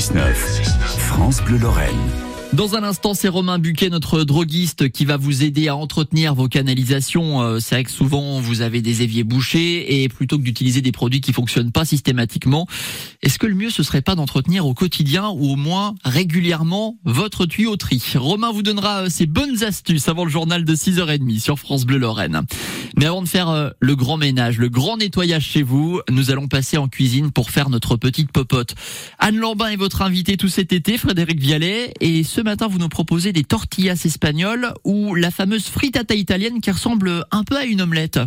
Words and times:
6-9, 0.00 0.32
France 0.96 1.42
Bleu 1.42 1.58
Lorraine. 1.58 2.29
Dans 2.52 2.74
un 2.74 2.82
instant, 2.82 3.14
c'est 3.14 3.28
Romain 3.28 3.60
Buquet, 3.60 3.90
notre 3.90 4.24
droguiste, 4.24 4.90
qui 4.90 5.04
va 5.04 5.16
vous 5.16 5.44
aider 5.44 5.68
à 5.68 5.76
entretenir 5.76 6.34
vos 6.34 6.48
canalisations. 6.48 7.40
Euh, 7.40 7.60
c'est 7.60 7.76
vrai 7.76 7.84
que 7.84 7.92
souvent, 7.92 8.40
vous 8.40 8.60
avez 8.60 8.82
des 8.82 9.02
éviers 9.02 9.22
bouchés 9.22 10.02
et 10.02 10.08
plutôt 10.08 10.36
que 10.36 10.42
d'utiliser 10.42 10.80
des 10.82 10.90
produits 10.90 11.20
qui 11.20 11.32
fonctionnent 11.32 11.70
pas 11.70 11.84
systématiquement, 11.84 12.66
est-ce 13.22 13.38
que 13.38 13.46
le 13.46 13.54
mieux, 13.54 13.70
ce 13.70 13.84
serait 13.84 14.02
pas 14.02 14.16
d'entretenir 14.16 14.66
au 14.66 14.74
quotidien 14.74 15.28
ou 15.28 15.52
au 15.52 15.56
moins 15.56 15.94
régulièrement 16.04 16.98
votre 17.04 17.46
tuyauterie? 17.46 18.02
Romain 18.16 18.50
vous 18.50 18.64
donnera 18.64 19.02
euh, 19.02 19.08
ses 19.08 19.26
bonnes 19.26 19.62
astuces 19.62 20.08
avant 20.08 20.24
le 20.24 20.30
journal 20.30 20.64
de 20.64 20.74
6h30 20.74 21.38
sur 21.38 21.56
France 21.56 21.86
Bleu 21.86 21.98
Lorraine. 21.98 22.42
Mais 22.96 23.06
avant 23.06 23.22
de 23.22 23.28
faire 23.28 23.48
euh, 23.48 23.70
le 23.78 23.94
grand 23.94 24.16
ménage, 24.16 24.58
le 24.58 24.68
grand 24.68 24.96
nettoyage 24.96 25.44
chez 25.46 25.62
vous, 25.62 26.00
nous 26.10 26.32
allons 26.32 26.48
passer 26.48 26.78
en 26.78 26.88
cuisine 26.88 27.30
pour 27.30 27.52
faire 27.52 27.70
notre 27.70 27.96
petite 27.96 28.32
popote. 28.32 28.74
Anne 29.20 29.36
Lambin 29.36 29.68
est 29.68 29.76
votre 29.76 30.02
invitée 30.02 30.36
tout 30.36 30.48
cet 30.48 30.72
été, 30.72 30.98
Frédéric 30.98 31.38
Vialet, 31.38 31.94
et 32.00 32.24
matin 32.42 32.68
vous 32.68 32.78
nous 32.78 32.88
proposez 32.88 33.32
des 33.32 33.44
tortillas 33.44 34.02
espagnoles 34.04 34.72
ou 34.84 35.14
la 35.14 35.30
fameuse 35.30 35.66
frittata 35.66 36.14
italienne 36.14 36.60
qui 36.60 36.70
ressemble 36.70 37.24
un 37.30 37.44
peu 37.44 37.56
à 37.56 37.64
une 37.64 37.82
omelette 37.82 38.20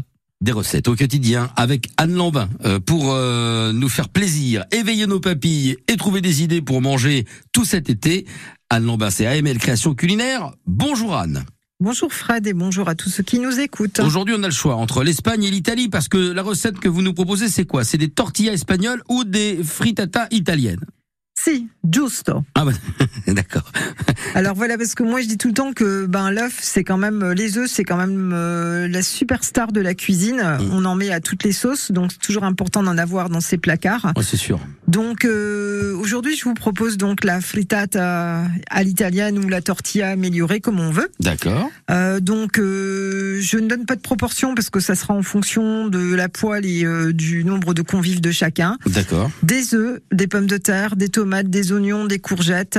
des 0.44 0.52
recettes 0.52 0.90
au 0.90 0.96
quotidien 0.96 1.50
avec 1.56 1.90
Anne 1.96 2.14
Lambin 2.14 2.50
euh, 2.66 2.80
pour 2.80 3.14
euh, 3.14 3.72
nous 3.72 3.88
faire 3.88 4.10
plaisir, 4.10 4.66
éveiller 4.72 5.08
nos 5.08 5.22
papilles 5.22 5.78
et 5.88 5.96
trouver 5.96 6.20
des 6.20 6.44
idées 6.44 6.62
pour 6.62 6.82
manger 6.82 7.26
tout 7.54 7.64
cet 7.64 7.90
été. 7.90 8.26
Anne 8.70 8.86
Lambin, 8.86 9.10
c'est 9.10 9.26
AML 9.26 9.58
Création 9.58 9.96
Culinaire. 9.96 10.52
Bonjour 10.68 11.16
Anne. 11.16 11.46
Bonjour 11.80 12.14
Fred 12.14 12.46
et 12.46 12.54
bonjour 12.54 12.88
à 12.88 12.96
tous 12.96 13.10
ceux 13.10 13.24
qui 13.24 13.40
nous 13.40 13.60
écoutent. 13.60 14.00
Aujourd'hui, 14.00 14.36
on 14.38 14.44
a 14.44 14.48
le 14.48 14.54
choix 14.54 14.76
entre 14.76 15.04
l'Espagne 15.04 15.44
et 15.44 15.52
l'Italie 15.52 15.90
parce 15.90 16.08
que 16.08 16.18
la 16.18 16.42
recette 16.42 16.80
que 16.80 16.90
vous 16.90 17.02
nous 17.02 17.14
proposez, 17.14 17.48
c'est 17.48 17.66
quoi? 17.66 17.84
C'est 17.84 17.98
des 17.98 18.10
tortillas 18.10 18.54
espagnoles 18.54 19.02
ou 19.10 19.24
des 19.24 19.64
frittata 19.64 20.28
italiennes? 20.32 20.86
Si, 21.44 21.68
giusto. 21.84 22.46
Ah 22.56 22.64
bah, 22.64 22.72
d'accord. 23.28 23.70
Alors 24.34 24.56
voilà, 24.56 24.78
parce 24.78 24.96
que 24.96 25.04
moi 25.04 25.20
je 25.20 25.28
dis 25.28 25.38
tout 25.38 25.50
le 25.50 25.54
temps 25.54 25.74
que 25.74 26.06
ben 26.06 26.32
l'œuf, 26.32 26.60
c'est 26.62 26.86
quand 26.86 26.98
même 26.98 27.32
les 27.32 27.58
œufs, 27.58 27.70
c'est 27.70 27.84
quand 27.84 27.98
même 27.98 28.32
euh, 28.34 28.88
la 28.88 29.02
superstar 29.02 29.74
de 29.74 29.82
la 29.82 29.94
cuisine. 29.94 30.38
Mm. 30.38 30.70
On 30.72 30.86
en 30.86 30.96
met 30.96 31.12
à 31.12 31.20
toutes 31.20 31.44
les 31.44 31.52
sauces, 31.52 31.92
donc 31.92 32.14
c'est 32.14 32.22
toujours 32.22 32.46
important 32.46 32.82
d'en 32.82 32.98
avoir 32.98 33.30
dans 33.30 33.42
ses 33.42 33.58
placards. 33.58 34.14
Ouais, 34.16 34.24
c'est 34.24 34.38
sûr. 34.38 34.58
Donc 34.94 35.26
euh, 35.26 35.98
aujourd'hui, 35.98 36.38
je 36.38 36.44
vous 36.44 36.54
propose 36.54 36.98
donc 36.98 37.24
la 37.24 37.42
frittata 37.42 38.44
à 38.70 38.84
l'italienne 38.84 39.44
ou 39.44 39.50
la 39.50 39.60
tortilla 39.60 40.12
améliorée 40.12 40.62
comme 40.62 40.80
on 40.80 40.92
veut. 40.92 41.10
D'accord. 41.20 41.72
Euh, 41.90 42.20
donc 42.20 42.60
euh, 42.60 43.40
je 43.42 43.58
ne 43.58 43.68
donne 43.68 43.88
pas 43.88 43.96
de 43.96 44.02
proportion 44.02 44.54
parce 44.54 44.70
que 44.70 44.80
ça 44.80 44.94
sera 44.94 45.16
en 45.16 45.24
fonction 45.24 45.88
de 45.88 46.14
la 46.14 46.30
poêle 46.30 46.68
et 46.68 46.86
euh, 46.86 47.12
du 47.12 47.44
nombre 47.44 47.74
de 47.74 47.82
convives 47.82 48.22
de 48.22 48.30
chacun. 48.30 48.78
D'accord. 48.86 49.32
Des 49.42 49.74
œufs, 49.74 50.00
des 50.12 50.28
pommes 50.28 50.46
de 50.46 50.58
terre, 50.58 50.96
des 50.96 51.10
tomates, 51.10 51.50
des 51.50 51.72
oignons, 51.72 52.06
des 52.06 52.20
courgettes. 52.20 52.78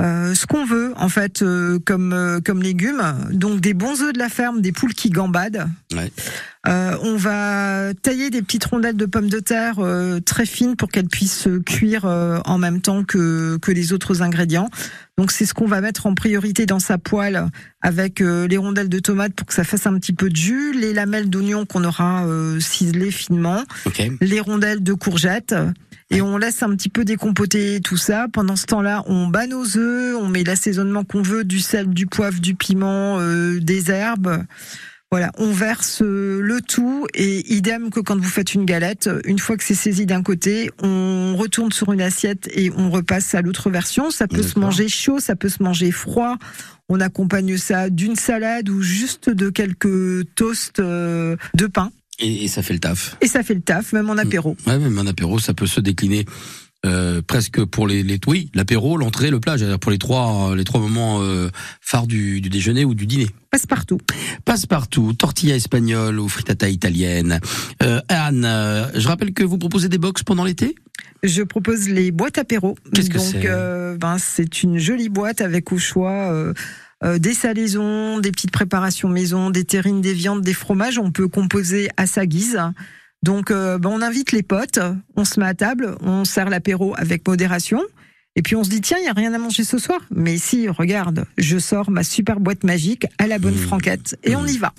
Euh, 0.00 0.34
ce 0.34 0.44
qu'on 0.46 0.64
veut 0.64 0.92
en 0.96 1.08
fait 1.08 1.42
euh, 1.42 1.78
comme 1.86 2.12
euh, 2.12 2.40
comme 2.44 2.60
légumes 2.64 3.00
donc 3.30 3.60
des 3.60 3.74
bons 3.74 4.02
œufs 4.02 4.12
de 4.12 4.18
la 4.18 4.28
ferme 4.28 4.60
des 4.60 4.72
poules 4.72 4.92
qui 4.92 5.08
gambadent 5.08 5.68
Ouais. 5.94 6.10
Euh, 6.66 6.96
on 7.02 7.14
va 7.16 7.92
tailler 8.02 8.30
des 8.30 8.42
petites 8.42 8.64
rondelles 8.64 8.96
de 8.96 9.06
pommes 9.06 9.28
de 9.28 9.38
terre 9.38 9.74
euh, 9.78 10.18
très 10.18 10.46
fines 10.46 10.74
pour 10.74 10.88
qu'elles 10.90 11.06
puissent 11.08 11.46
cuire 11.64 12.06
euh, 12.06 12.40
en 12.44 12.58
même 12.58 12.80
temps 12.80 13.04
que 13.04 13.56
que 13.58 13.70
les 13.70 13.92
autres 13.92 14.20
ingrédients 14.22 14.68
donc 15.16 15.30
c'est 15.30 15.46
ce 15.46 15.54
qu'on 15.54 15.66
va 15.68 15.80
mettre 15.80 16.06
en 16.06 16.14
priorité 16.16 16.66
dans 16.66 16.80
sa 16.80 16.98
poêle 16.98 17.46
avec 17.80 18.20
euh, 18.20 18.48
les 18.48 18.56
rondelles 18.56 18.88
de 18.88 18.98
tomates 18.98 19.34
pour 19.34 19.46
que 19.46 19.54
ça 19.54 19.62
fasse 19.62 19.86
un 19.86 19.96
petit 20.00 20.12
peu 20.14 20.28
de 20.28 20.34
jus 20.34 20.72
les 20.72 20.92
lamelles 20.92 21.30
d'oignon 21.30 21.66
qu'on 21.66 21.84
aura 21.84 22.26
euh, 22.26 22.58
ciselées 22.58 23.12
finement 23.12 23.62
Ok. 23.86 24.02
les 24.20 24.40
rondelles 24.40 24.82
de 24.82 24.92
courgettes 24.94 25.54
et 26.10 26.22
on 26.22 26.36
laisse 26.36 26.62
un 26.62 26.70
petit 26.76 26.88
peu 26.88 27.04
décompoter 27.04 27.80
tout 27.80 27.96
ça. 27.96 28.26
Pendant 28.32 28.56
ce 28.56 28.66
temps-là, 28.66 29.02
on 29.06 29.26
bat 29.26 29.46
nos 29.46 29.76
œufs, 29.76 30.16
on 30.16 30.28
met 30.28 30.44
l'assaisonnement 30.44 31.04
qu'on 31.04 31.22
veut, 31.22 31.44
du 31.44 31.60
sel, 31.60 31.88
du 31.88 32.06
poivre, 32.06 32.40
du 32.40 32.54
piment, 32.54 33.18
euh, 33.20 33.58
des 33.60 33.90
herbes. 33.90 34.44
Voilà, 35.10 35.30
on 35.38 35.52
verse 35.52 36.02
euh, 36.02 36.40
le 36.42 36.60
tout 36.60 37.06
et 37.14 37.54
idem 37.54 37.90
que 37.90 38.00
quand 38.00 38.18
vous 38.18 38.28
faites 38.28 38.54
une 38.54 38.64
galette, 38.64 39.08
une 39.24 39.38
fois 39.38 39.56
que 39.56 39.62
c'est 39.62 39.74
saisi 39.74 40.06
d'un 40.06 40.22
côté, 40.22 40.72
on 40.82 41.36
retourne 41.36 41.70
sur 41.70 41.92
une 41.92 42.00
assiette 42.00 42.48
et 42.52 42.72
on 42.76 42.90
repasse 42.90 43.32
à 43.34 43.40
l'autre 43.40 43.70
version. 43.70 44.10
Ça 44.10 44.26
peut 44.26 44.42
se 44.42 44.58
manger 44.58 44.88
chaud, 44.88 45.20
ça 45.20 45.36
peut 45.36 45.48
se 45.48 45.62
manger 45.62 45.92
froid. 45.92 46.36
On 46.88 47.00
accompagne 47.00 47.56
ça 47.56 47.90
d'une 47.90 48.16
salade 48.16 48.68
ou 48.68 48.82
juste 48.82 49.30
de 49.30 49.50
quelques 49.50 50.34
toasts 50.34 50.80
euh, 50.80 51.36
de 51.54 51.66
pain. 51.66 51.92
Et, 52.20 52.44
et 52.44 52.48
ça 52.48 52.62
fait 52.62 52.74
le 52.74 52.80
taf. 52.80 53.16
Et 53.20 53.26
ça 53.26 53.42
fait 53.42 53.54
le 53.54 53.60
taf, 53.62 53.92
même 53.92 54.08
en 54.10 54.16
apéro. 54.18 54.56
Ouais, 54.66 54.78
même 54.78 54.98
un 54.98 55.06
apéro, 55.06 55.38
ça 55.38 55.54
peut 55.54 55.66
se 55.66 55.80
décliner. 55.80 56.24
euh, 56.86 57.22
presque 57.22 57.64
pour 57.64 57.86
les, 57.88 58.02
les 58.02 58.20
oui 58.26 58.50
l'apéro 58.54 58.98
l'entrée 58.98 59.30
le 59.30 59.40
plat 59.40 59.56
pour 59.80 59.90
les 59.90 59.96
trois 59.96 60.50
euh, 60.50 60.54
les 60.54 60.64
trois 60.64 60.80
moments 60.82 61.22
euh, 61.22 61.48
phares 61.80 62.06
du, 62.06 62.42
du 62.42 62.50
déjeuner 62.50 62.84
ou 62.84 62.94
du 62.94 63.06
dîner 63.06 63.28
Passe 63.50 63.64
partout. 63.66 63.98
passe 64.44 64.66
partout 64.66 65.14
tortilla 65.14 65.56
espagnole 65.56 66.20
ou 66.20 66.28
frittata 66.28 66.68
italienne 66.68 67.40
euh, 67.82 68.00
Anne 68.10 68.46
je 68.94 69.08
rappelle 69.08 69.32
que 69.32 69.42
vous 69.44 69.56
proposez 69.56 69.88
des 69.88 69.96
box 69.96 70.24
pendant 70.24 70.44
l'été? 70.44 70.74
Je 71.22 71.42
propose 71.42 71.88
les 71.88 72.10
boîtes 72.10 72.36
apéro. 72.36 72.76
Qu'est-ce 72.92 73.08
que 73.08 73.18
c'est? 73.18 73.40
ben, 73.98 74.16
c'est 74.18 74.62
une 74.62 74.76
jolie 74.76 75.08
boîte 75.08 75.40
avec 75.40 75.72
au 75.72 75.78
choix 75.78 76.52
euh, 77.04 77.18
des 77.18 77.34
salaisons, 77.34 78.18
des 78.18 78.32
petites 78.32 78.50
préparations 78.50 79.08
maison, 79.08 79.50
des 79.50 79.64
terrines, 79.64 80.00
des 80.00 80.14
viandes, 80.14 80.42
des 80.42 80.54
fromages. 80.54 80.98
On 80.98 81.10
peut 81.10 81.28
composer 81.28 81.88
à 81.96 82.06
sa 82.06 82.26
guise. 82.26 82.60
Donc, 83.22 83.50
euh, 83.50 83.78
ben, 83.78 83.90
on 83.90 84.02
invite 84.02 84.32
les 84.32 84.42
potes, 84.42 84.78
on 85.16 85.24
se 85.24 85.40
met 85.40 85.46
à 85.46 85.54
table, 85.54 85.96
on 86.00 86.24
sert 86.24 86.50
l'apéro 86.50 86.94
avec 86.96 87.26
modération. 87.26 87.80
Et 88.36 88.42
puis 88.42 88.56
on 88.56 88.64
se 88.64 88.70
dit 88.70 88.80
tiens, 88.80 88.96
il 89.00 89.04
y 89.04 89.08
a 89.08 89.12
rien 89.12 89.32
à 89.32 89.38
manger 89.38 89.62
ce 89.62 89.78
soir. 89.78 90.00
Mais 90.10 90.38
si, 90.38 90.68
regarde, 90.68 91.24
je 91.38 91.56
sors 91.58 91.90
ma 91.90 92.02
super 92.02 92.40
boîte 92.40 92.64
magique 92.64 93.06
à 93.18 93.26
la 93.26 93.38
bonne 93.38 93.54
Mmh. 93.54 93.58
franquette 93.58 94.18
et 94.24 94.34
on 94.34 94.44
y 94.44 94.58
va. 94.58 94.72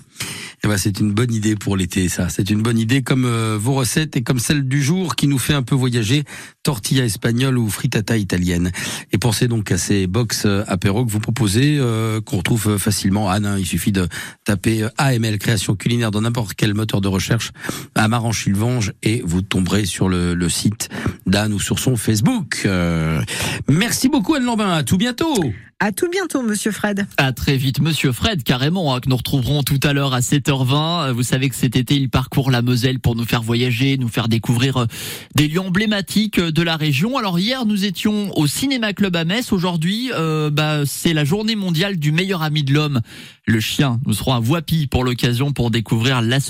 Eh 0.64 0.68
ben, 0.68 0.76
c'est 0.78 0.98
une 1.00 1.12
bonne 1.12 1.32
idée 1.32 1.54
pour 1.54 1.76
l'été, 1.76 2.08
ça. 2.08 2.28
C'est 2.28 2.50
une 2.50 2.62
bonne 2.62 2.78
idée 2.78 3.02
comme 3.02 3.24
euh, 3.24 3.56
vos 3.60 3.74
recettes 3.74 4.16
et 4.16 4.22
comme 4.22 4.38
celle 4.38 4.66
du 4.66 4.82
jour 4.82 5.14
qui 5.14 5.28
nous 5.28 5.38
fait 5.38 5.54
un 5.54 5.62
peu 5.62 5.74
voyager, 5.74 6.24
tortilla 6.62 7.04
espagnole 7.04 7.58
ou 7.58 7.68
frittata 7.68 8.16
italienne. 8.16 8.72
Et 9.12 9.18
pensez 9.18 9.48
donc 9.48 9.70
à 9.70 9.78
ces 9.78 10.06
box 10.06 10.44
euh, 10.46 10.64
apéro 10.66 11.04
que 11.04 11.10
vous 11.10 11.20
proposez, 11.20 11.76
euh, 11.78 12.20
qu'on 12.20 12.38
retrouve 12.38 12.68
euh, 12.70 12.78
facilement. 12.78 13.28
Anne, 13.28 13.46
hein, 13.46 13.56
il 13.58 13.66
suffit 13.66 13.92
de 13.92 14.08
taper 14.44 14.84
euh, 14.84 14.88
AML 14.98 15.38
création 15.38 15.76
culinaire 15.76 16.10
dans 16.10 16.22
n'importe 16.22 16.54
quel 16.54 16.74
moteur 16.74 17.00
de 17.00 17.08
recherche 17.08 17.52
à 17.94 18.08
Maranchilvange 18.08 18.92
et 19.02 19.22
vous 19.24 19.42
tomberez 19.42 19.84
sur 19.84 20.08
le, 20.08 20.34
le 20.34 20.48
site 20.48 20.88
d'Anne 21.26 21.52
ou 21.52 21.60
sur 21.60 21.78
son 21.78 21.96
Facebook. 21.96 22.62
Euh, 22.64 23.20
merci 23.68 24.08
beaucoup 24.08 24.34
Anne 24.34 24.44
Lambin. 24.44 24.70
À 24.70 24.82
tout 24.82 24.96
bientôt. 24.96 25.34
À 25.78 25.92
tout 25.92 26.08
bientôt, 26.08 26.40
Monsieur 26.40 26.70
Fred. 26.70 27.06
À 27.18 27.32
très 27.34 27.58
vite, 27.58 27.82
Monsieur 27.82 28.10
Fred, 28.10 28.42
carrément, 28.42 28.94
hein, 28.94 29.00
que 29.00 29.10
nous 29.10 29.16
retrouverons 29.16 29.62
tout 29.62 29.78
à 29.82 29.92
l'heure 29.92 30.14
à 30.14 30.20
7h20. 30.20 31.08
Euh, 31.08 31.12
Vous 31.12 31.22
savez 31.22 31.50
que 31.50 31.54
cet 31.54 31.76
été, 31.76 31.96
il 31.96 32.08
parcourt 32.08 32.50
la 32.50 32.62
Moselle 32.62 32.98
pour 32.98 33.14
nous 33.14 33.26
faire 33.26 33.42
voyager, 33.42 33.98
nous 33.98 34.08
faire 34.08 34.28
découvrir 34.28 34.78
euh, 34.78 34.86
des 35.34 35.48
lieux 35.48 35.60
emblématiques 35.60 36.38
euh, 36.38 36.50
de 36.50 36.62
la 36.62 36.76
région. 36.76 37.18
Alors 37.18 37.38
hier, 37.38 37.66
nous 37.66 37.84
étions 37.84 38.34
au 38.38 38.46
Cinéma 38.46 38.94
Club 38.94 39.16
à 39.16 39.26
Metz. 39.26 39.52
Aujourd'hui, 39.52 40.10
bah, 40.50 40.86
c'est 40.86 41.12
la 41.12 41.24
journée 41.24 41.56
mondiale 41.56 41.98
du 41.98 42.10
meilleur 42.10 42.42
ami 42.42 42.62
de 42.62 42.72
l'homme, 42.72 43.02
le 43.44 43.60
chien. 43.60 44.00
Nous 44.06 44.14
serons 44.14 44.32
à 44.32 44.40
Voipy 44.40 44.86
pour 44.86 45.04
l'occasion 45.04 45.52
pour 45.52 45.70
découvrir 45.70 46.22
la 46.22 46.40